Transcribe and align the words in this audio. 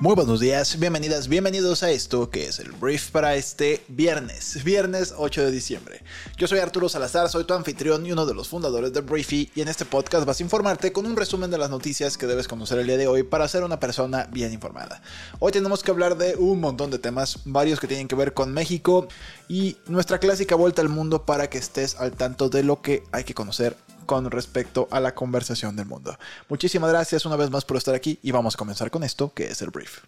Muy 0.00 0.14
buenos 0.14 0.38
días, 0.38 0.78
bienvenidas, 0.78 1.26
bienvenidos 1.26 1.82
a 1.82 1.90
esto 1.90 2.30
que 2.30 2.46
es 2.46 2.60
el 2.60 2.70
brief 2.70 3.10
para 3.10 3.34
este 3.34 3.82
viernes, 3.88 4.62
viernes 4.62 5.12
8 5.16 5.42
de 5.42 5.50
diciembre. 5.50 6.04
Yo 6.36 6.46
soy 6.46 6.60
Arturo 6.60 6.88
Salazar, 6.88 7.28
soy 7.28 7.42
tu 7.42 7.54
anfitrión 7.54 8.06
y 8.06 8.12
uno 8.12 8.24
de 8.24 8.32
los 8.32 8.46
fundadores 8.46 8.92
de 8.92 9.00
Briefy 9.00 9.50
y 9.56 9.60
en 9.60 9.66
este 9.66 9.84
podcast 9.84 10.24
vas 10.24 10.38
a 10.38 10.44
informarte 10.44 10.92
con 10.92 11.04
un 11.04 11.16
resumen 11.16 11.50
de 11.50 11.58
las 11.58 11.70
noticias 11.70 12.16
que 12.16 12.28
debes 12.28 12.46
conocer 12.46 12.78
el 12.78 12.86
día 12.86 12.96
de 12.96 13.08
hoy 13.08 13.24
para 13.24 13.48
ser 13.48 13.64
una 13.64 13.80
persona 13.80 14.28
bien 14.30 14.52
informada. 14.52 15.02
Hoy 15.40 15.50
tenemos 15.50 15.82
que 15.82 15.90
hablar 15.90 16.16
de 16.16 16.36
un 16.36 16.60
montón 16.60 16.92
de 16.92 17.00
temas, 17.00 17.40
varios 17.44 17.80
que 17.80 17.88
tienen 17.88 18.06
que 18.06 18.14
ver 18.14 18.34
con 18.34 18.54
México 18.54 19.08
y 19.48 19.78
nuestra 19.88 20.20
clásica 20.20 20.54
vuelta 20.54 20.80
al 20.80 20.90
mundo 20.90 21.26
para 21.26 21.50
que 21.50 21.58
estés 21.58 21.96
al 21.96 22.12
tanto 22.12 22.48
de 22.48 22.62
lo 22.62 22.82
que 22.82 23.02
hay 23.10 23.24
que 23.24 23.34
conocer 23.34 23.76
con 24.08 24.30
respecto 24.30 24.88
a 24.90 25.00
la 25.00 25.14
conversación 25.14 25.76
del 25.76 25.84
mundo. 25.84 26.16
Muchísimas 26.48 26.90
gracias 26.90 27.26
una 27.26 27.36
vez 27.36 27.50
más 27.50 27.66
por 27.66 27.76
estar 27.76 27.94
aquí 27.94 28.18
y 28.22 28.30
vamos 28.30 28.54
a 28.54 28.58
comenzar 28.58 28.90
con 28.90 29.04
esto 29.04 29.34
que 29.34 29.48
es 29.48 29.60
el 29.60 29.68
brief. 29.68 29.98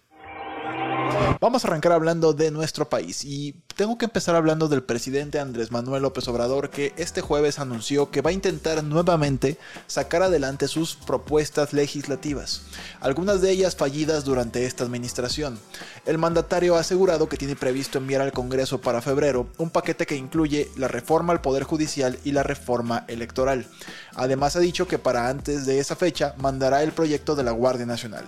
Vamos 1.39 1.63
a 1.63 1.67
arrancar 1.67 1.91
hablando 1.91 2.33
de 2.33 2.49
nuestro 2.49 2.89
país 2.89 3.23
y 3.23 3.53
tengo 3.81 3.97
que 3.97 4.05
empezar 4.05 4.35
hablando 4.35 4.67
del 4.67 4.83
presidente 4.83 5.39
Andrés 5.39 5.71
Manuel 5.71 6.03
López 6.03 6.27
Obrador 6.27 6.69
que 6.69 6.93
este 6.97 7.21
jueves 7.21 7.57
anunció 7.57 8.11
que 8.11 8.21
va 8.21 8.29
a 8.29 8.33
intentar 8.33 8.83
nuevamente 8.83 9.57
sacar 9.87 10.21
adelante 10.21 10.67
sus 10.67 10.93
propuestas 10.93 11.73
legislativas, 11.73 12.61
algunas 12.99 13.41
de 13.41 13.49
ellas 13.49 13.75
fallidas 13.75 14.23
durante 14.23 14.67
esta 14.67 14.83
administración. 14.83 15.57
El 16.05 16.19
mandatario 16.19 16.75
ha 16.75 16.81
asegurado 16.81 17.27
que 17.27 17.37
tiene 17.37 17.55
previsto 17.55 17.97
enviar 17.97 18.21
al 18.21 18.33
Congreso 18.33 18.79
para 18.81 19.01
febrero 19.01 19.47
un 19.57 19.71
paquete 19.71 20.05
que 20.05 20.15
incluye 20.15 20.69
la 20.77 20.87
reforma 20.87 21.33
al 21.33 21.41
Poder 21.41 21.63
Judicial 21.63 22.19
y 22.23 22.33
la 22.33 22.43
reforma 22.43 23.05
electoral. 23.07 23.65
Además 24.13 24.55
ha 24.55 24.59
dicho 24.59 24.87
que 24.87 24.99
para 24.99 25.27
antes 25.27 25.65
de 25.65 25.79
esa 25.79 25.95
fecha 25.95 26.35
mandará 26.37 26.83
el 26.83 26.91
proyecto 26.91 27.35
de 27.35 27.45
la 27.45 27.51
Guardia 27.51 27.87
Nacional. 27.87 28.25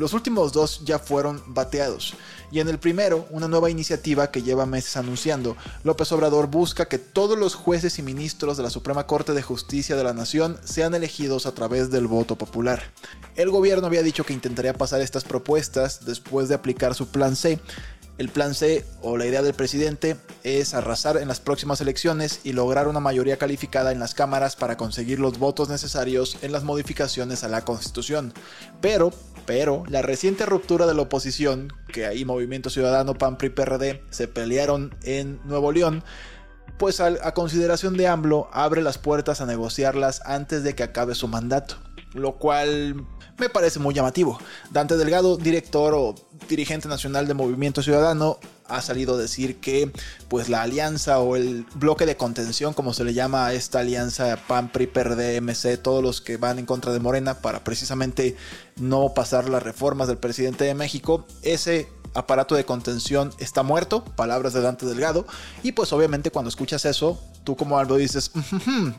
Los 0.00 0.14
últimos 0.14 0.54
dos 0.54 0.80
ya 0.82 0.98
fueron 0.98 1.42
bateados, 1.48 2.14
y 2.50 2.60
en 2.60 2.68
el 2.70 2.78
primero, 2.78 3.26
una 3.28 3.48
nueva 3.48 3.68
iniciativa 3.68 4.30
que 4.30 4.42
lleva 4.42 4.64
meses 4.64 4.96
anunciando, 4.96 5.58
López 5.84 6.10
Obrador 6.12 6.46
busca 6.46 6.86
que 6.86 6.96
todos 6.96 7.38
los 7.38 7.54
jueces 7.54 7.98
y 7.98 8.02
ministros 8.02 8.56
de 8.56 8.62
la 8.62 8.70
Suprema 8.70 9.06
Corte 9.06 9.34
de 9.34 9.42
Justicia 9.42 9.96
de 9.96 10.04
la 10.04 10.14
Nación 10.14 10.58
sean 10.64 10.94
elegidos 10.94 11.44
a 11.44 11.52
través 11.52 11.90
del 11.90 12.06
voto 12.06 12.36
popular. 12.36 12.82
El 13.36 13.50
gobierno 13.50 13.86
había 13.86 14.02
dicho 14.02 14.24
que 14.24 14.32
intentaría 14.32 14.72
pasar 14.72 15.02
estas 15.02 15.24
propuestas 15.24 16.06
después 16.06 16.48
de 16.48 16.54
aplicar 16.54 16.94
su 16.94 17.08
plan 17.08 17.36
C, 17.36 17.60
el 18.20 18.28
plan 18.28 18.54
C 18.54 18.84
o 19.00 19.16
la 19.16 19.24
idea 19.24 19.40
del 19.40 19.54
presidente 19.54 20.14
es 20.44 20.74
arrasar 20.74 21.16
en 21.16 21.26
las 21.26 21.40
próximas 21.40 21.80
elecciones 21.80 22.40
y 22.44 22.52
lograr 22.52 22.86
una 22.86 23.00
mayoría 23.00 23.38
calificada 23.38 23.92
en 23.92 23.98
las 23.98 24.12
cámaras 24.12 24.56
para 24.56 24.76
conseguir 24.76 25.18
los 25.18 25.38
votos 25.38 25.70
necesarios 25.70 26.36
en 26.42 26.52
las 26.52 26.62
modificaciones 26.62 27.44
a 27.44 27.48
la 27.48 27.62
Constitución. 27.64 28.34
Pero, 28.82 29.10
pero, 29.46 29.84
la 29.88 30.02
reciente 30.02 30.44
ruptura 30.44 30.86
de 30.86 30.92
la 30.92 31.00
oposición, 31.00 31.72
que 31.94 32.04
ahí 32.04 32.26
Movimiento 32.26 32.68
Ciudadano, 32.68 33.14
PAN, 33.14 33.38
PRI, 33.38 33.48
PRD 33.48 34.02
se 34.10 34.28
pelearon 34.28 34.94
en 35.02 35.40
Nuevo 35.46 35.72
León, 35.72 36.04
pues 36.76 37.00
a, 37.00 37.32
consideración 37.32 37.96
de 37.96 38.06
AMLO 38.06 38.50
abre 38.52 38.82
las 38.82 38.98
puertas 38.98 39.40
a 39.40 39.46
negociarlas 39.46 40.20
antes 40.26 40.62
de 40.62 40.74
que 40.74 40.82
acabe 40.82 41.14
su 41.14 41.26
mandato, 41.26 41.76
lo 42.14 42.36
cual 42.36 43.04
me 43.38 43.48
parece 43.48 43.78
muy 43.78 43.94
llamativo. 43.94 44.38
Dante 44.70 44.96
Delgado, 44.96 45.36
director 45.36 45.94
o 45.94 46.14
dirigente 46.48 46.88
nacional 46.88 47.26
de 47.26 47.34
Movimiento 47.34 47.82
Ciudadano, 47.82 48.38
ha 48.66 48.82
salido 48.82 49.14
a 49.14 49.18
decir 49.18 49.56
que 49.56 49.90
pues 50.28 50.48
la 50.48 50.62
alianza 50.62 51.18
o 51.18 51.36
el 51.36 51.64
bloque 51.74 52.06
de 52.06 52.16
contención, 52.16 52.72
como 52.72 52.94
se 52.94 53.04
le 53.04 53.14
llama 53.14 53.46
a 53.46 53.54
esta 53.54 53.80
alianza 53.80 54.36
PAN, 54.46 54.70
PRI, 54.70 54.86
PRD, 54.86 55.40
MC, 55.40 55.76
todos 55.76 56.02
los 56.02 56.20
que 56.20 56.36
van 56.36 56.58
en 56.58 56.66
contra 56.66 56.92
de 56.92 57.00
Morena 57.00 57.34
para 57.34 57.64
precisamente 57.64 58.36
no 58.76 59.12
pasar 59.14 59.48
las 59.48 59.62
reformas 59.62 60.06
del 60.06 60.18
presidente 60.18 60.64
de 60.64 60.74
México, 60.74 61.26
ese 61.42 61.88
aparato 62.14 62.54
de 62.54 62.64
contención 62.64 63.32
está 63.38 63.62
muerto, 63.62 64.04
palabras 64.04 64.52
de 64.52 64.60
Dante 64.60 64.86
Delgado, 64.86 65.26
y 65.62 65.72
pues 65.72 65.92
obviamente 65.92 66.30
cuando 66.30 66.48
escuchas 66.48 66.84
eso, 66.84 67.20
tú 67.44 67.56
como 67.56 67.78
Aldo 67.78 67.96
dices, 67.96 68.30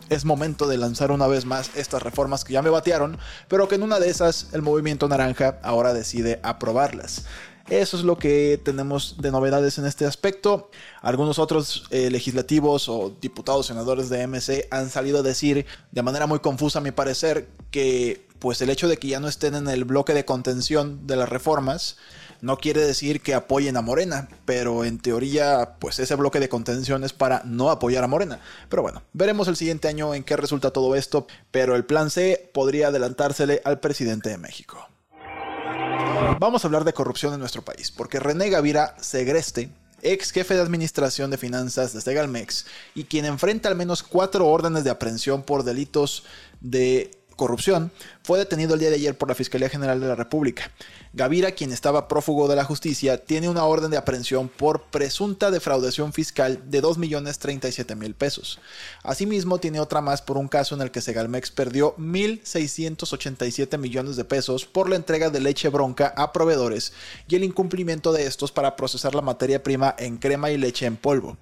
es 0.09 0.25
momento 0.25 0.67
de 0.67 0.77
lanzar 0.77 1.11
una 1.11 1.27
vez 1.27 1.45
más 1.45 1.71
estas 1.75 2.01
reformas 2.01 2.43
que 2.43 2.53
ya 2.53 2.61
me 2.61 2.69
batearon, 2.69 3.17
pero 3.47 3.67
que 3.67 3.75
en 3.75 3.83
una 3.83 3.99
de 3.99 4.09
esas 4.09 4.47
el 4.53 4.61
movimiento 4.61 5.07
naranja 5.07 5.59
ahora 5.63 5.93
decide 5.93 6.39
aprobarlas. 6.43 7.25
Eso 7.69 7.95
es 7.95 8.03
lo 8.03 8.17
que 8.17 8.59
tenemos 8.63 9.15
de 9.19 9.31
novedades 9.31 9.77
en 9.77 9.85
este 9.85 10.05
aspecto. 10.05 10.69
Algunos 11.01 11.39
otros 11.39 11.85
eh, 11.89 12.09
legislativos 12.09 12.89
o 12.89 13.15
diputados, 13.21 13.67
senadores 13.67 14.09
de 14.09 14.27
MC 14.27 14.67
han 14.71 14.89
salido 14.89 15.19
a 15.19 15.21
decir 15.21 15.65
de 15.91 16.01
manera 16.01 16.27
muy 16.27 16.39
confusa, 16.39 16.79
a 16.79 16.81
mi 16.81 16.91
parecer, 16.91 17.47
que 17.69 18.27
pues 18.41 18.59
el 18.63 18.71
hecho 18.71 18.87
de 18.87 18.97
que 18.97 19.07
ya 19.07 19.19
no 19.19 19.27
estén 19.27 19.53
en 19.53 19.69
el 19.69 19.85
bloque 19.85 20.15
de 20.15 20.25
contención 20.25 21.05
de 21.05 21.15
las 21.15 21.29
reformas 21.29 21.97
no 22.41 22.57
quiere 22.57 22.81
decir 22.81 23.21
que 23.21 23.35
apoyen 23.35 23.77
a 23.77 23.83
Morena, 23.83 24.29
pero 24.45 24.83
en 24.83 24.97
teoría, 24.97 25.75
pues 25.77 25.99
ese 25.99 26.15
bloque 26.15 26.39
de 26.39 26.49
contención 26.49 27.03
es 27.03 27.13
para 27.13 27.43
no 27.45 27.69
apoyar 27.69 28.03
a 28.03 28.07
Morena. 28.07 28.39
Pero 28.67 28.81
bueno, 28.81 29.03
veremos 29.13 29.47
el 29.47 29.55
siguiente 29.55 29.87
año 29.87 30.15
en 30.15 30.23
qué 30.23 30.35
resulta 30.37 30.71
todo 30.71 30.95
esto, 30.95 31.27
pero 31.51 31.75
el 31.75 31.85
plan 31.85 32.09
C 32.09 32.49
podría 32.51 32.87
adelantársele 32.87 33.61
al 33.63 33.79
presidente 33.79 34.29
de 34.29 34.39
México. 34.39 34.89
Vamos 36.39 36.63
a 36.63 36.67
hablar 36.67 36.83
de 36.83 36.93
corrupción 36.93 37.35
en 37.35 37.39
nuestro 37.39 37.61
país, 37.61 37.91
porque 37.91 38.19
René 38.19 38.49
Gavira 38.49 38.95
Segreste, 38.99 39.69
ex 40.01 40.31
jefe 40.31 40.55
de 40.55 40.61
administración 40.61 41.29
de 41.29 41.37
finanzas 41.37 41.93
de 41.93 42.01
Segalmex 42.01 42.65
y 42.95 43.03
quien 43.03 43.25
enfrenta 43.25 43.69
al 43.69 43.75
menos 43.75 44.01
cuatro 44.01 44.47
órdenes 44.47 44.83
de 44.83 44.89
aprehensión 44.89 45.43
por 45.43 45.63
delitos 45.63 46.23
de 46.59 47.20
corrupción, 47.41 47.91
fue 48.21 48.37
detenido 48.37 48.75
el 48.75 48.79
día 48.79 48.91
de 48.91 48.97
ayer 48.97 49.17
por 49.17 49.27
la 49.27 49.33
Fiscalía 49.33 49.67
General 49.67 49.99
de 49.99 50.05
la 50.05 50.13
República. 50.13 50.69
Gavira, 51.13 51.53
quien 51.53 51.71
estaba 51.71 52.07
prófugo 52.07 52.47
de 52.47 52.55
la 52.55 52.63
justicia, 52.63 53.17
tiene 53.17 53.49
una 53.49 53.65
orden 53.65 53.89
de 53.89 53.97
aprehensión 53.97 54.47
por 54.47 54.83
presunta 54.83 55.49
defraudación 55.49 56.13
fiscal 56.13 56.61
de 56.69 56.83
2.037.000 56.83 58.13
pesos. 58.13 58.59
Asimismo, 59.01 59.57
tiene 59.57 59.79
otra 59.79 60.01
más 60.01 60.21
por 60.21 60.37
un 60.37 60.47
caso 60.47 60.75
en 60.75 60.81
el 60.81 60.91
que 60.91 61.01
Segalmex 61.01 61.49
perdió 61.49 61.95
1.687 61.97 63.79
millones 63.79 64.17
de 64.17 64.23
pesos 64.23 64.65
por 64.65 64.87
la 64.87 64.95
entrega 64.95 65.31
de 65.31 65.39
leche 65.39 65.69
bronca 65.69 66.13
a 66.15 66.31
proveedores 66.31 66.93
y 67.27 67.35
el 67.37 67.43
incumplimiento 67.43 68.13
de 68.13 68.27
estos 68.27 68.51
para 68.51 68.75
procesar 68.75 69.15
la 69.15 69.23
materia 69.23 69.63
prima 69.63 69.95
en 69.97 70.17
crema 70.17 70.51
y 70.51 70.59
leche 70.59 70.85
en 70.85 70.95
polvo. 70.95 71.37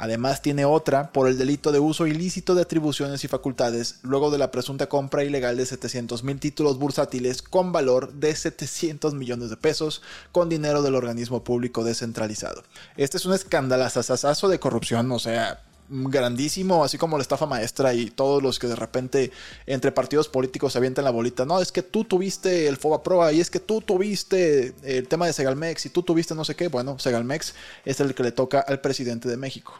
Además 0.00 0.40
tiene 0.40 0.64
otra 0.64 1.12
por 1.12 1.28
el 1.28 1.36
delito 1.36 1.72
de 1.72 1.78
uso 1.78 2.06
ilícito 2.06 2.54
de 2.54 2.62
atribuciones 2.62 3.22
y 3.22 3.28
facultades 3.28 4.00
luego 4.02 4.30
de 4.30 4.38
la 4.38 4.50
presunta 4.50 4.88
compra 4.88 5.24
ilegal 5.24 5.58
de 5.58 5.66
700 5.66 6.24
mil 6.24 6.40
títulos 6.40 6.78
bursátiles 6.78 7.42
con 7.42 7.70
valor 7.70 8.14
de 8.14 8.34
700 8.34 9.12
millones 9.12 9.50
de 9.50 9.58
pesos 9.58 10.00
con 10.32 10.48
dinero 10.48 10.80
del 10.80 10.94
organismo 10.94 11.44
público 11.44 11.84
descentralizado. 11.84 12.62
Este 12.96 13.18
es 13.18 13.26
un 13.26 13.34
escandalazazazo 13.34 14.48
de 14.48 14.58
corrupción, 14.58 15.12
o 15.12 15.18
sea, 15.18 15.60
grandísimo, 15.90 16.82
así 16.82 16.96
como 16.96 17.18
la 17.18 17.22
estafa 17.22 17.44
maestra 17.44 17.92
y 17.92 18.10
todos 18.10 18.42
los 18.42 18.58
que 18.58 18.68
de 18.68 18.76
repente 18.76 19.32
entre 19.66 19.92
partidos 19.92 20.28
políticos 20.28 20.72
se 20.72 20.78
avientan 20.78 21.04
la 21.04 21.10
bolita. 21.10 21.44
No, 21.44 21.60
es 21.60 21.72
que 21.72 21.82
tú 21.82 22.04
tuviste 22.04 22.68
el 22.68 22.78
FOBA 22.78 23.02
Proa 23.02 23.32
y 23.32 23.40
es 23.40 23.50
que 23.50 23.60
tú 23.60 23.82
tuviste 23.82 24.72
el 24.82 25.08
tema 25.08 25.26
de 25.26 25.34
Segalmex 25.34 25.84
y 25.84 25.90
tú 25.90 26.02
tuviste 26.02 26.34
no 26.34 26.46
sé 26.46 26.54
qué. 26.54 26.68
Bueno, 26.68 26.98
Segalmex 26.98 27.54
es 27.84 28.00
el 28.00 28.14
que 28.14 28.22
le 28.22 28.32
toca 28.32 28.60
al 28.60 28.80
presidente 28.80 29.28
de 29.28 29.36
México. 29.36 29.78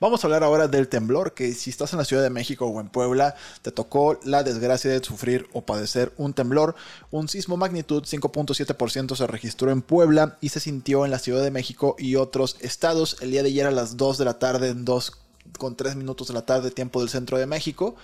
Vamos 0.00 0.22
a 0.22 0.26
hablar 0.26 0.42
ahora 0.42 0.68
del 0.68 0.88
temblor, 0.88 1.34
que 1.34 1.52
si 1.52 1.70
estás 1.70 1.92
en 1.92 1.98
la 1.98 2.04
Ciudad 2.04 2.22
de 2.22 2.30
México 2.30 2.66
o 2.66 2.80
en 2.80 2.88
Puebla, 2.88 3.34
te 3.62 3.70
tocó 3.70 4.18
la 4.24 4.42
desgracia 4.42 4.90
de 4.90 5.04
sufrir 5.04 5.48
o 5.52 5.62
padecer 5.62 6.12
un 6.16 6.32
temblor. 6.32 6.74
Un 7.10 7.28
sismo 7.28 7.56
magnitud 7.56 8.02
5.7% 8.04 9.16
se 9.16 9.26
registró 9.26 9.70
en 9.70 9.82
Puebla 9.82 10.38
y 10.40 10.50
se 10.50 10.60
sintió 10.60 11.04
en 11.04 11.10
la 11.10 11.18
Ciudad 11.18 11.42
de 11.42 11.50
México 11.50 11.96
y 11.98 12.16
otros 12.16 12.56
estados 12.60 13.16
el 13.20 13.30
día 13.30 13.42
de 13.42 13.48
ayer 13.48 13.66
a 13.66 13.70
las 13.70 13.96
2 13.96 14.18
de 14.18 14.24
la 14.24 14.38
tarde, 14.38 14.68
en 14.68 14.84
2 14.84 15.12
con 15.58 15.76
3 15.76 15.96
minutos 15.96 16.28
de 16.28 16.34
la 16.34 16.46
tarde, 16.46 16.70
tiempo 16.70 17.00
del 17.00 17.08
centro 17.08 17.38
de 17.38 17.46
México. 17.46 17.96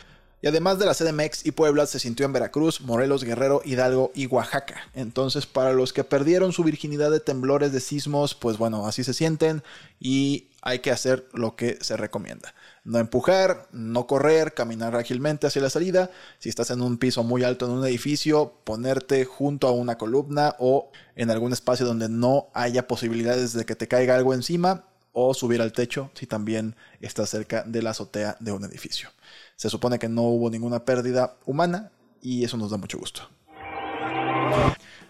Y 0.42 0.48
además 0.48 0.78
de 0.78 0.84
la 0.84 0.94
CDMX 0.94 1.46
y 1.46 1.52
Puebla, 1.52 1.86
se 1.86 1.98
sintió 1.98 2.26
en 2.26 2.32
Veracruz, 2.32 2.82
Morelos, 2.82 3.24
Guerrero, 3.24 3.62
Hidalgo 3.64 4.12
y 4.14 4.26
Oaxaca. 4.26 4.76
Entonces, 4.94 5.46
para 5.46 5.72
los 5.72 5.94
que 5.94 6.04
perdieron 6.04 6.52
su 6.52 6.62
virginidad 6.62 7.10
de 7.10 7.20
temblores, 7.20 7.72
de 7.72 7.80
sismos, 7.80 8.34
pues 8.34 8.58
bueno, 8.58 8.86
así 8.86 9.02
se 9.02 9.14
sienten 9.14 9.62
y 9.98 10.48
hay 10.66 10.80
que 10.80 10.90
hacer 10.90 11.28
lo 11.32 11.54
que 11.54 11.78
se 11.80 11.96
recomienda. 11.96 12.52
No 12.82 12.98
empujar, 12.98 13.68
no 13.70 14.08
correr, 14.08 14.52
caminar 14.52 14.96
ágilmente 14.96 15.46
hacia 15.46 15.62
la 15.62 15.70
salida. 15.70 16.10
Si 16.40 16.48
estás 16.48 16.70
en 16.70 16.82
un 16.82 16.98
piso 16.98 17.22
muy 17.22 17.44
alto 17.44 17.66
en 17.66 17.72
un 17.72 17.86
edificio, 17.86 18.60
ponerte 18.64 19.24
junto 19.24 19.68
a 19.68 19.70
una 19.70 19.96
columna 19.96 20.56
o 20.58 20.90
en 21.14 21.30
algún 21.30 21.52
espacio 21.52 21.86
donde 21.86 22.08
no 22.08 22.48
haya 22.52 22.88
posibilidades 22.88 23.52
de 23.52 23.64
que 23.64 23.76
te 23.76 23.86
caiga 23.86 24.16
algo 24.16 24.34
encima 24.34 24.86
o 25.12 25.34
subir 25.34 25.62
al 25.62 25.70
techo 25.70 26.10
si 26.14 26.26
también 26.26 26.74
estás 27.00 27.30
cerca 27.30 27.62
de 27.62 27.80
la 27.80 27.90
azotea 27.90 28.36
de 28.40 28.50
un 28.50 28.64
edificio. 28.64 29.10
Se 29.54 29.70
supone 29.70 30.00
que 30.00 30.08
no 30.08 30.22
hubo 30.22 30.50
ninguna 30.50 30.84
pérdida 30.84 31.36
humana, 31.46 31.92
y 32.20 32.42
eso 32.42 32.56
nos 32.56 32.72
da 32.72 32.76
mucho 32.76 32.98
gusto. 32.98 33.22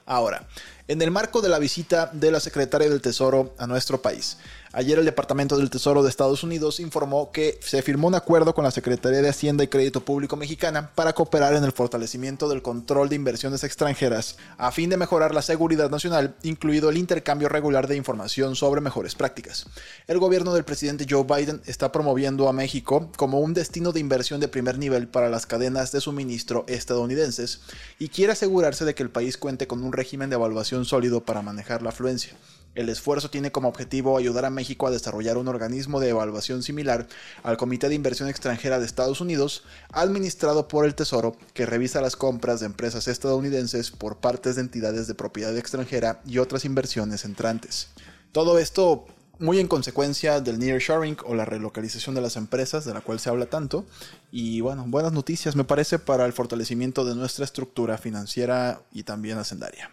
Ahora, 0.04 0.46
en 0.88 1.02
el 1.02 1.10
marco 1.10 1.40
de 1.40 1.48
la 1.48 1.58
visita 1.58 2.10
de 2.12 2.30
la 2.30 2.40
secretaria 2.40 2.88
del 2.88 3.00
Tesoro 3.00 3.54
a 3.58 3.66
nuestro 3.66 4.00
país, 4.00 4.36
Ayer 4.76 4.98
el 4.98 5.06
Departamento 5.06 5.56
del 5.56 5.70
Tesoro 5.70 6.02
de 6.02 6.10
Estados 6.10 6.42
Unidos 6.42 6.80
informó 6.80 7.32
que 7.32 7.58
se 7.62 7.80
firmó 7.80 8.08
un 8.08 8.14
acuerdo 8.14 8.54
con 8.54 8.62
la 8.62 8.70
Secretaría 8.70 9.22
de 9.22 9.28
Hacienda 9.30 9.64
y 9.64 9.68
Crédito 9.68 10.04
Público 10.04 10.36
Mexicana 10.36 10.90
para 10.94 11.14
cooperar 11.14 11.54
en 11.54 11.64
el 11.64 11.72
fortalecimiento 11.72 12.46
del 12.46 12.60
control 12.60 13.08
de 13.08 13.16
inversiones 13.16 13.64
extranjeras 13.64 14.36
a 14.58 14.70
fin 14.72 14.90
de 14.90 14.98
mejorar 14.98 15.34
la 15.34 15.40
seguridad 15.40 15.88
nacional, 15.88 16.34
incluido 16.42 16.90
el 16.90 16.98
intercambio 16.98 17.48
regular 17.48 17.88
de 17.88 17.96
información 17.96 18.54
sobre 18.54 18.82
mejores 18.82 19.14
prácticas. 19.14 19.64
El 20.08 20.18
gobierno 20.18 20.52
del 20.52 20.66
presidente 20.66 21.06
Joe 21.08 21.24
Biden 21.24 21.62
está 21.64 21.90
promoviendo 21.90 22.46
a 22.46 22.52
México 22.52 23.10
como 23.16 23.40
un 23.40 23.54
destino 23.54 23.92
de 23.92 24.00
inversión 24.00 24.40
de 24.40 24.48
primer 24.48 24.76
nivel 24.76 25.08
para 25.08 25.30
las 25.30 25.46
cadenas 25.46 25.90
de 25.90 26.02
suministro 26.02 26.66
estadounidenses 26.68 27.62
y 27.98 28.10
quiere 28.10 28.34
asegurarse 28.34 28.84
de 28.84 28.94
que 28.94 29.02
el 29.02 29.08
país 29.08 29.38
cuente 29.38 29.66
con 29.66 29.82
un 29.82 29.94
régimen 29.94 30.28
de 30.28 30.36
evaluación 30.36 30.75
sólido 30.84 31.24
para 31.24 31.42
manejar 31.42 31.82
la 31.82 31.90
afluencia. 31.90 32.36
El 32.76 32.90
esfuerzo 32.90 33.30
tiene 33.30 33.50
como 33.50 33.68
objetivo 33.68 34.18
ayudar 34.18 34.44
a 34.44 34.50
México 34.50 34.86
a 34.86 34.90
desarrollar 34.90 35.38
un 35.38 35.48
organismo 35.48 35.98
de 35.98 36.10
evaluación 36.10 36.62
similar 36.62 37.08
al 37.42 37.56
Comité 37.56 37.88
de 37.88 37.94
Inversión 37.94 38.28
Extranjera 38.28 38.78
de 38.78 38.84
Estados 38.84 39.22
Unidos, 39.22 39.64
administrado 39.92 40.68
por 40.68 40.84
el 40.84 40.94
Tesoro, 40.94 41.36
que 41.54 41.64
revisa 41.64 42.02
las 42.02 42.16
compras 42.16 42.60
de 42.60 42.66
empresas 42.66 43.08
estadounidenses 43.08 43.90
por 43.90 44.18
partes 44.18 44.56
de 44.56 44.60
entidades 44.60 45.06
de 45.06 45.14
propiedad 45.14 45.56
extranjera 45.56 46.20
y 46.26 46.36
otras 46.36 46.66
inversiones 46.66 47.24
entrantes. 47.24 47.88
Todo 48.32 48.58
esto 48.58 49.06
muy 49.38 49.58
en 49.58 49.68
consecuencia 49.68 50.40
del 50.40 50.58
nearshoring 50.58 51.16
o 51.24 51.34
la 51.34 51.46
relocalización 51.46 52.14
de 52.14 52.20
las 52.20 52.36
empresas, 52.36 52.84
de 52.84 52.94
la 52.94 53.00
cual 53.00 53.20
se 53.20 53.30
habla 53.30 53.46
tanto. 53.46 53.86
Y 54.30 54.60
bueno, 54.60 54.84
buenas 54.86 55.12
noticias 55.12 55.56
me 55.56 55.64
parece 55.64 55.98
para 55.98 56.26
el 56.26 56.34
fortalecimiento 56.34 57.06
de 57.06 57.14
nuestra 57.14 57.46
estructura 57.46 57.98
financiera 57.98 58.82
y 58.92 59.04
también 59.04 59.38
hacendaria. 59.38 59.90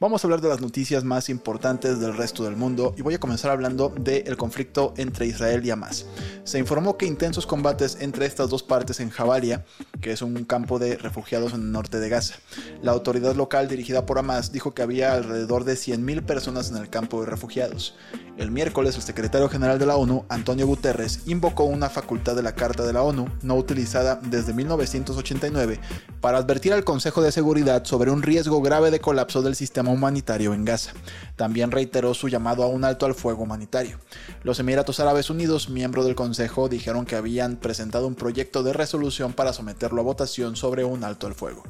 Vamos 0.00 0.22
a 0.22 0.26
hablar 0.26 0.40
de 0.40 0.48
las 0.48 0.60
noticias 0.60 1.04
más 1.04 1.28
importantes 1.28 2.00
del 2.00 2.16
resto 2.16 2.44
del 2.44 2.56
mundo 2.56 2.94
y 2.96 3.02
voy 3.02 3.14
a 3.14 3.20
comenzar 3.20 3.50
hablando 3.50 3.92
del 3.98 4.36
conflicto 4.36 4.94
entre 4.96 5.26
Israel 5.26 5.64
y 5.66 5.70
Hamas. 5.70 6.06
Se 6.44 6.58
informó 6.58 6.96
que 6.96 7.06
intensos 7.06 7.46
combates 7.46 7.98
entre 8.00 8.24
estas 8.24 8.48
dos 8.48 8.62
partes 8.62 9.00
en 9.00 9.10
Jabalia, 9.10 9.64
que 10.00 10.12
es 10.12 10.22
un 10.22 10.44
campo 10.44 10.78
de 10.78 10.96
refugiados 10.96 11.52
en 11.52 11.62
el 11.62 11.72
norte 11.72 11.98
de 11.98 12.08
Gaza. 12.08 12.36
La 12.80 12.92
autoridad 12.92 13.34
local 13.34 13.68
dirigida 13.68 14.06
por 14.06 14.18
Hamas 14.18 14.52
dijo 14.52 14.72
que 14.72 14.82
había 14.82 15.14
alrededor 15.14 15.64
de 15.64 15.74
100.000 15.74 16.24
personas 16.24 16.70
en 16.70 16.76
el 16.76 16.88
campo 16.88 17.20
de 17.20 17.26
refugiados. 17.26 17.94
El 18.38 18.52
miércoles, 18.52 18.94
el 18.94 19.02
secretario 19.02 19.48
general 19.48 19.80
de 19.80 19.86
la 19.86 19.96
ONU, 19.96 20.24
Antonio 20.28 20.64
Guterres, 20.64 21.22
invocó 21.26 21.64
una 21.64 21.90
facultad 21.90 22.36
de 22.36 22.44
la 22.44 22.54
Carta 22.54 22.86
de 22.86 22.92
la 22.92 23.02
ONU, 23.02 23.26
no 23.42 23.56
utilizada 23.56 24.20
desde 24.22 24.54
1989, 24.54 25.80
para 26.20 26.38
advertir 26.38 26.72
al 26.72 26.84
Consejo 26.84 27.20
de 27.20 27.32
Seguridad 27.32 27.84
sobre 27.84 28.12
un 28.12 28.22
riesgo 28.22 28.62
grave 28.62 28.92
de 28.92 29.00
colapso 29.00 29.42
del 29.42 29.56
sistema 29.68 29.90
humanitario 29.90 30.54
en 30.54 30.64
Gaza. 30.64 30.92
También 31.36 31.70
reiteró 31.70 32.14
su 32.14 32.28
llamado 32.28 32.62
a 32.62 32.68
un 32.68 32.84
alto 32.84 33.04
al 33.04 33.14
fuego 33.14 33.42
humanitario. 33.42 33.98
Los 34.42 34.58
Emiratos 34.60 34.98
Árabes 34.98 35.28
Unidos, 35.28 35.68
miembro 35.68 36.04
del 36.04 36.14
Consejo, 36.14 36.70
dijeron 36.70 37.04
que 37.04 37.16
habían 37.16 37.56
presentado 37.56 38.06
un 38.06 38.14
proyecto 38.14 38.62
de 38.62 38.72
resolución 38.72 39.34
para 39.34 39.52
someterlo 39.52 40.00
a 40.00 40.04
votación 40.04 40.56
sobre 40.56 40.84
un 40.84 41.04
alto 41.04 41.26
al 41.26 41.34
fuego. 41.34 41.64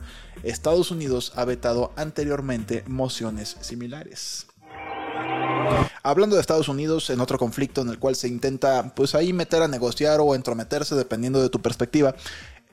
Estados 0.45 0.93
Unidos 0.93 1.33
ha 1.35 1.45
vetado 1.45 1.93
anteriormente 1.97 2.85
mociones 2.87 3.57
similares. 3.63 4.47
Hablando 6.05 6.37
de 6.37 6.41
Estados 6.41 6.69
Unidos, 6.69 7.11
en 7.11 7.21
otro 7.21 7.37
conflicto 7.37 7.81
en 7.81 7.89
el 7.89 7.99
cual 7.99 8.15
se 8.15 8.29
intenta 8.29 8.95
pues 8.95 9.17
ahí 9.17 9.33
meter 9.33 9.61
a 9.63 9.69
negociar 9.69 10.21
o 10.21 10.37
entrometerse 10.37 10.95
dependiendo 10.95 11.43
de 11.43 11.51
tu 11.51 11.61
perspectiva, 11.61 12.15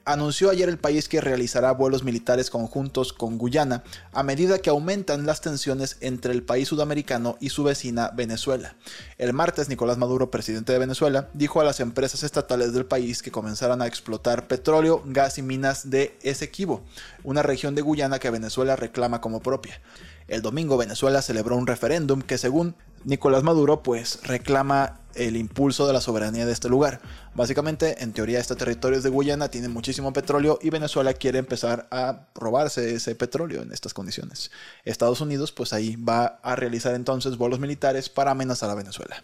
anunció 0.06 0.52
ayer 0.52 0.70
el 0.70 0.78
país 0.78 1.10
que 1.10 1.20
realizará 1.20 1.72
vuelos 1.72 2.04
militares 2.04 2.50
conjuntos 2.50 3.12
con 3.12 3.38
Guyana 3.38 3.84
a 4.14 4.24
medida 4.24 4.60
que 4.60 4.70
aumentan 4.70 5.26
las 5.26 5.42
tensiones 5.42 5.98
entre 6.00 6.32
el 6.32 6.44
país 6.44 6.68
sudamericano 6.68 7.38
y 7.40 7.50
su 7.50 7.64
vecina 7.64 8.12
Venezuela. 8.16 8.76
El 9.18 9.34
martes, 9.34 9.68
Nicolás 9.68 9.98
Maduro, 9.98 10.32
presidente 10.32 10.74
de 10.74 10.80
Venezuela, 10.80 11.30
dijo 11.34 11.60
a 11.60 11.64
las 11.64 11.80
empresas 11.80 12.24
estatales 12.24 12.74
del 12.74 12.86
país 12.86 13.22
que 13.24 13.32
comenzaran 13.32 13.82
a 13.82 13.88
explotar 13.88 14.48
petróleo, 14.48 15.02
gas 15.06 15.40
y 15.40 15.42
minas 15.42 15.90
de 15.90 16.18
Esequibo, 16.22 16.84
una 17.24 17.42
región 17.42 17.74
de 17.76 17.82
Guyana 17.82 18.20
que 18.20 18.30
Venezuela 18.30 18.76
reclama 18.76 19.22
como 19.22 19.42
propia. 19.42 19.82
El 20.28 20.42
domingo 20.42 20.78
Venezuela 20.78 21.22
celebró 21.22 21.56
un 21.56 21.68
referéndum 21.68 22.22
que 22.22 22.38
según 22.38 22.76
Nicolás 23.06 23.44
Maduro 23.44 23.84
pues 23.84 24.20
reclama 24.24 25.00
el 25.14 25.38
impulso 25.38 25.88
de 25.88 25.94
la 25.94 26.02
soberanía 26.02 26.46
de 26.46 26.52
este 26.52 26.70
lugar. 26.70 27.00
Básicamente, 27.36 28.04
en 28.04 28.14
teoría, 28.14 28.40
este 28.40 28.56
territorio 28.56 28.98
es 28.98 29.04
de 29.04 29.10
Guyana, 29.10 29.50
tiene 29.50 29.70
muchísimo 29.70 30.12
petróleo 30.12 30.60
y 30.62 30.72
Venezuela 30.72 31.14
quiere 31.14 31.40
empezar 31.40 31.88
a 31.92 32.28
robarse 32.34 32.96
ese 32.96 33.16
petróleo 33.16 33.62
en 33.62 33.72
estas 33.72 33.94
condiciones. 33.94 34.52
Estados 34.84 35.22
Unidos, 35.22 35.52
pues 35.52 35.72
ahí 35.72 35.96
va 35.96 36.40
a 36.44 36.56
realizar 36.56 36.96
entonces 36.96 37.38
vuelos 37.38 37.60
militares 37.60 38.10
para 38.10 38.32
amenazar 38.32 38.70
a 38.70 38.76
Venezuela. 38.76 39.24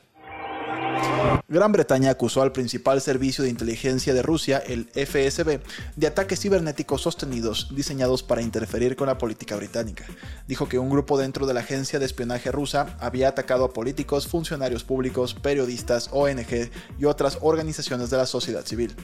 Gran 1.51 1.73
Bretaña 1.73 2.11
acusó 2.11 2.41
al 2.41 2.53
principal 2.53 3.01
servicio 3.01 3.43
de 3.43 3.49
inteligencia 3.49 4.13
de 4.13 4.21
Rusia, 4.21 4.57
el 4.59 4.87
FSB, 4.93 5.59
de 5.97 6.07
ataques 6.07 6.39
cibernéticos 6.39 7.01
sostenidos 7.01 7.67
diseñados 7.75 8.23
para 8.23 8.41
interferir 8.41 8.95
con 8.95 9.07
la 9.07 9.17
política 9.17 9.57
británica. 9.57 10.05
Dijo 10.47 10.69
que 10.69 10.79
un 10.79 10.89
grupo 10.89 11.17
dentro 11.17 11.45
de 11.45 11.53
la 11.53 11.59
agencia 11.59 11.99
de 11.99 12.05
espionaje 12.05 12.53
rusa 12.53 12.95
había 13.01 13.27
atacado 13.27 13.65
a 13.65 13.73
políticos, 13.73 14.27
funcionarios 14.27 14.85
públicos, 14.85 15.33
periodistas, 15.33 16.09
ONG 16.13 16.71
y 16.97 17.03
otras 17.03 17.37
organizaciones 17.41 18.09
de 18.09 18.17
la 18.17 18.27
sociedad 18.27 18.65
civil. 18.65 18.95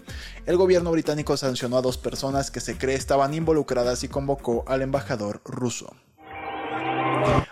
El 0.45 0.55
gobierno 0.55 0.91
británico 0.91 1.35
sancionó 1.35 1.77
a 1.77 1.81
dos 1.81 1.97
personas 1.97 2.49
que 2.49 2.61
se 2.61 2.77
cree 2.77 2.95
estaban 2.95 3.33
involucradas 3.33 4.05
y 4.05 4.07
convocó 4.07 4.63
al 4.67 4.83
embajador 4.83 5.41
ruso. 5.43 5.93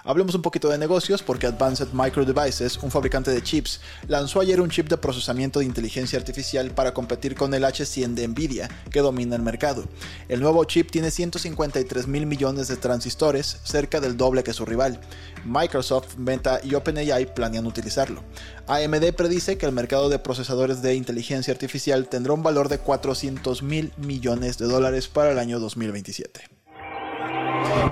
Hablemos 0.03 0.35
un 0.35 0.43
poquito 0.43 0.69
de 0.69 0.77
negocios 0.77 1.23
porque 1.23 1.47
Advanced 1.47 1.87
Micro 1.91 2.23
Devices, 2.25 2.77
un 2.77 2.91
fabricante 2.91 3.31
de 3.31 3.41
chips, 3.41 3.81
lanzó 4.07 4.39
ayer 4.39 4.61
un 4.61 4.69
chip 4.69 4.87
de 4.87 4.97
procesamiento 4.97 5.59
de 5.59 5.65
inteligencia 5.65 6.19
artificial 6.19 6.71
para 6.71 6.93
competir 6.93 7.35
con 7.35 7.53
el 7.53 7.63
H100 7.63 8.13
de 8.13 8.27
Nvidia, 8.27 8.69
que 8.91 8.99
domina 8.99 9.35
el 9.35 9.41
mercado. 9.41 9.85
El 10.29 10.41
nuevo 10.41 10.63
chip 10.65 10.91
tiene 10.91 11.09
153 11.09 12.07
mil 12.07 12.27
millones 12.27 12.67
de 12.67 12.77
transistores, 12.77 13.59
cerca 13.63 13.99
del 13.99 14.15
doble 14.15 14.43
que 14.43 14.53
su 14.53 14.63
rival. 14.63 14.99
Microsoft, 15.43 16.17
Meta 16.17 16.59
y 16.63 16.75
OpenAI 16.75 17.33
planean 17.33 17.65
utilizarlo. 17.65 18.23
AMD 18.67 19.13
predice 19.13 19.57
que 19.57 19.65
el 19.65 19.71
mercado 19.71 20.09
de 20.09 20.19
procesadores 20.19 20.81
de 20.81 20.95
inteligencia 20.95 21.51
artificial 21.51 22.07
tendrá 22.07 22.33
un 22.33 22.43
valor 22.43 22.69
de 22.69 22.77
400 22.77 23.63
mil 23.63 23.91
millones 23.97 24.57
de 24.57 24.65
dólares 24.67 25.07
para 25.07 25.31
el 25.31 25.39
año 25.39 25.59
2027. 25.59 26.54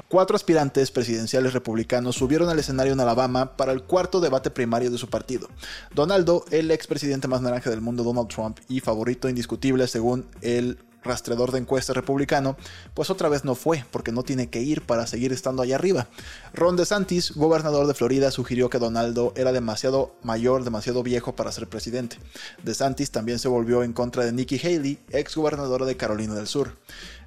Cuatro 0.08 0.36
aspirantes 0.36 0.92
presidenciales 0.92 1.54
republicanos 1.54 2.16
subieron 2.16 2.50
al 2.50 2.60
escenario 2.60 2.94
en 2.94 3.00
Alabama 3.00 3.58
para 3.58 3.72
el 3.72 3.84
cuarto 3.84 4.22
debate 4.22 4.52
primario 4.52 4.92
de 4.92 4.98
su 4.98 5.10
partido. 5.10 5.50
Donaldo, 5.94 6.46
el 6.52 6.70
expresidente 6.72 7.28
más 7.28 7.42
naranja 7.42 7.70
del 7.70 7.82
mundo 7.82 8.04
Donald 8.04 8.28
Trump 8.28 8.60
y 8.70 8.80
favorito 8.80 9.28
indiscutible 9.28 9.88
según 9.88 10.28
el 10.42 10.78
rastreador 11.04 11.52
de 11.52 11.60
encuestas 11.60 11.96
republicano, 11.96 12.58
pues 12.94 13.10
otra 13.10 13.30
vez 13.30 13.46
no 13.46 13.56
fue, 13.56 13.86
porque 13.92 14.12
no 14.12 14.24
tiene 14.24 14.50
que 14.50 14.62
ir 14.62 14.82
para 14.82 15.08
seguir 15.08 15.34
estando 15.34 15.62
allá 15.62 15.76
arriba. 15.76 16.08
Ron 16.54 16.76
DeSantis, 16.76 17.32
gobernador 17.36 17.88
de 17.88 17.94
Florida, 17.94 18.32
sugirió 18.32 18.70
que 18.70 18.80
Donaldo 18.80 19.34
era 19.36 19.52
demasiado 19.52 20.16
mayor, 20.24 20.64
demasiado 20.64 21.04
viejo 21.04 21.36
para 21.36 21.52
ser 21.52 21.68
presidente. 21.68 22.18
DeSantis 22.64 23.12
también 23.12 23.40
se 23.40 23.48
volvió 23.48 23.84
en 23.84 23.94
contra 23.94 24.26
de 24.26 24.32
Nikki 24.32 24.60
Haley, 24.60 25.00
ex 25.10 25.36
gobernadora 25.36 25.86
de 25.86 25.98
Carolina 25.98 26.36
del 26.36 26.48
Sur. 26.48 26.78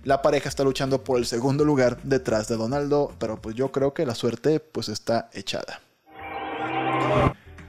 La 0.05 0.23
pareja 0.23 0.49
está 0.49 0.63
luchando 0.63 1.03
por 1.03 1.19
el 1.19 1.27
segundo 1.27 1.65
lugar 1.65 2.01
detrás 2.05 2.47
de 2.49 2.57
Donaldo, 2.57 3.13
pero 3.19 3.41
pues 3.41 3.57
yo 3.57 3.73
creo 3.73 3.93
que 3.93 4.07
la 4.07 4.15
suerte 4.15 4.61
pues 4.61 4.89
está 4.89 5.31
echada. 5.33 5.81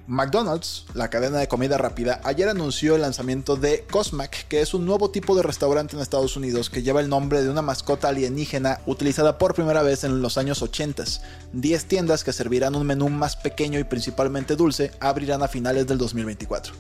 McDonald's, 0.08 0.86
la 0.94 1.10
cadena 1.10 1.38
de 1.38 1.50
comida 1.50 1.78
rápida, 1.78 2.22
ayer 2.24 2.48
anunció 2.48 2.96
el 2.96 3.02
lanzamiento 3.02 3.58
de 3.58 3.86
Cosmac, 3.92 4.48
que 4.48 4.62
es 4.62 4.74
un 4.74 4.86
nuevo 4.86 5.12
tipo 5.12 5.36
de 5.36 5.44
restaurante 5.44 5.98
en 5.98 6.02
Estados 6.02 6.38
Unidos 6.38 6.70
que 6.70 6.82
lleva 6.82 7.02
el 7.02 7.10
nombre 7.10 7.44
de 7.44 7.50
una 7.50 7.62
mascota 7.62 8.08
alienígena 8.08 8.80
utilizada 8.86 9.38
por 9.38 9.54
primera 9.54 9.82
vez 9.82 10.06
en 10.06 10.22
los 10.22 10.38
años 10.38 10.62
80. 10.62 11.04
10 11.52 11.86
tiendas 11.86 12.24
que 12.24 12.32
servirán 12.32 12.76
un 12.76 12.88
menú 12.88 13.10
más 13.10 13.36
pequeño 13.36 13.80
y 13.80 13.84
principalmente 13.84 14.56
dulce 14.56 14.92
abrirán 15.02 15.44
a 15.44 15.50
finales 15.50 15.88
del 15.88 15.98
2024. 15.98 16.74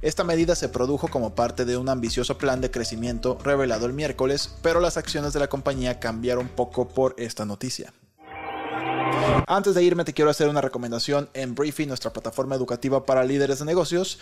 Esta 0.00 0.24
medida 0.24 0.56
se 0.56 0.68
produjo 0.68 1.06
como 1.06 1.36
parte 1.36 1.64
de 1.64 1.76
un 1.76 1.88
ambicioso 1.88 2.36
plan 2.36 2.60
de 2.60 2.72
crecimiento 2.72 3.38
revelado 3.44 3.86
el 3.86 3.92
miércoles, 3.92 4.56
pero 4.60 4.80
las 4.80 4.96
acciones 4.96 5.32
de 5.32 5.38
la 5.38 5.48
compañía 5.48 6.00
cambiaron 6.00 6.48
poco 6.48 6.88
por 6.88 7.14
esta 7.16 7.44
noticia. 7.44 7.92
Antes 9.46 9.74
de 9.74 9.82
irme 9.82 10.04
te 10.04 10.12
quiero 10.12 10.30
hacer 10.30 10.48
una 10.48 10.60
recomendación 10.60 11.28
en 11.34 11.54
Briefing, 11.54 11.88
nuestra 11.88 12.12
plataforma 12.12 12.54
educativa 12.54 13.04
para 13.04 13.24
líderes 13.24 13.58
de 13.58 13.64
negocios. 13.64 14.18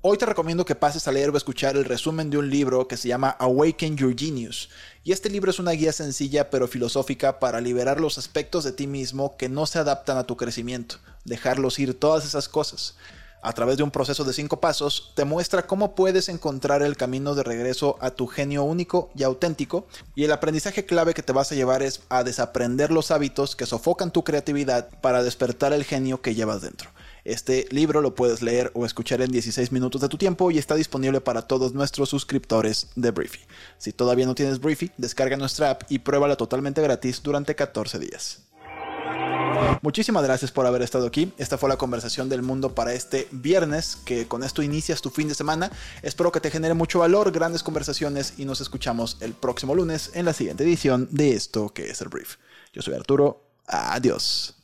Hoy 0.00 0.18
te 0.18 0.26
recomiendo 0.26 0.64
que 0.64 0.74
pases 0.74 1.06
a 1.08 1.12
leer 1.12 1.30
o 1.30 1.36
escuchar 1.36 1.76
el 1.76 1.84
resumen 1.84 2.28
de 2.28 2.38
un 2.38 2.50
libro 2.50 2.86
que 2.88 2.96
se 2.96 3.08
llama 3.08 3.30
Awaken 3.30 3.96
Your 3.96 4.14
Genius. 4.14 4.68
Y 5.02 5.12
este 5.12 5.30
libro 5.30 5.50
es 5.50 5.58
una 5.58 5.72
guía 5.72 5.92
sencilla 5.92 6.50
pero 6.50 6.68
filosófica 6.68 7.38
para 7.38 7.60
liberar 7.60 8.00
los 8.00 8.18
aspectos 8.18 8.64
de 8.64 8.72
ti 8.72 8.86
mismo 8.86 9.36
que 9.36 9.48
no 9.48 9.66
se 9.66 9.78
adaptan 9.78 10.18
a 10.18 10.24
tu 10.24 10.36
crecimiento, 10.36 10.96
dejarlos 11.24 11.78
ir 11.78 11.98
todas 11.98 12.24
esas 12.24 12.48
cosas. 12.48 12.96
A 13.44 13.52
través 13.52 13.76
de 13.76 13.82
un 13.82 13.90
proceso 13.90 14.24
de 14.24 14.32
cinco 14.32 14.58
pasos, 14.58 15.12
te 15.14 15.26
muestra 15.26 15.66
cómo 15.66 15.94
puedes 15.94 16.30
encontrar 16.30 16.80
el 16.80 16.96
camino 16.96 17.34
de 17.34 17.42
regreso 17.42 17.98
a 18.00 18.10
tu 18.10 18.26
genio 18.26 18.64
único 18.64 19.10
y 19.14 19.22
auténtico. 19.22 19.86
Y 20.14 20.24
el 20.24 20.32
aprendizaje 20.32 20.86
clave 20.86 21.12
que 21.12 21.22
te 21.22 21.34
vas 21.34 21.52
a 21.52 21.54
llevar 21.54 21.82
es 21.82 22.00
a 22.08 22.24
desaprender 22.24 22.90
los 22.90 23.10
hábitos 23.10 23.54
que 23.54 23.66
sofocan 23.66 24.12
tu 24.12 24.24
creatividad 24.24 24.88
para 25.02 25.22
despertar 25.22 25.74
el 25.74 25.84
genio 25.84 26.22
que 26.22 26.34
llevas 26.34 26.62
dentro. 26.62 26.88
Este 27.24 27.66
libro 27.70 28.00
lo 28.00 28.14
puedes 28.14 28.40
leer 28.40 28.70
o 28.72 28.86
escuchar 28.86 29.20
en 29.20 29.30
16 29.30 29.72
minutos 29.72 30.00
de 30.00 30.08
tu 30.08 30.16
tiempo 30.16 30.50
y 30.50 30.56
está 30.56 30.74
disponible 30.74 31.20
para 31.20 31.42
todos 31.42 31.74
nuestros 31.74 32.08
suscriptores 32.08 32.92
de 32.96 33.10
Briefy. 33.10 33.40
Si 33.76 33.92
todavía 33.92 34.24
no 34.24 34.34
tienes 34.34 34.58
Briefy, 34.58 34.90
descarga 34.96 35.36
nuestra 35.36 35.68
app 35.68 35.82
y 35.90 35.98
pruébala 35.98 36.36
totalmente 36.36 36.80
gratis 36.80 37.22
durante 37.22 37.54
14 37.54 37.98
días. 37.98 38.40
Muchísimas 39.82 40.24
gracias 40.24 40.50
por 40.50 40.66
haber 40.66 40.82
estado 40.82 41.06
aquí. 41.06 41.32
Esta 41.38 41.58
fue 41.58 41.68
la 41.68 41.76
conversación 41.76 42.28
del 42.28 42.42
mundo 42.42 42.74
para 42.74 42.92
este 42.92 43.28
viernes, 43.30 43.98
que 44.04 44.26
con 44.26 44.42
esto 44.42 44.62
inicias 44.62 45.02
tu 45.02 45.10
fin 45.10 45.28
de 45.28 45.34
semana. 45.34 45.70
Espero 46.02 46.32
que 46.32 46.40
te 46.40 46.50
genere 46.50 46.74
mucho 46.74 47.00
valor, 47.00 47.30
grandes 47.32 47.62
conversaciones 47.62 48.34
y 48.38 48.44
nos 48.44 48.60
escuchamos 48.60 49.18
el 49.20 49.32
próximo 49.32 49.74
lunes 49.74 50.10
en 50.14 50.24
la 50.24 50.32
siguiente 50.32 50.64
edición 50.64 51.08
de 51.10 51.34
esto 51.34 51.68
que 51.68 51.90
es 51.90 52.00
el 52.00 52.08
brief. 52.08 52.36
Yo 52.72 52.82
soy 52.82 52.94
Arturo. 52.94 53.40
Adiós. 53.66 54.54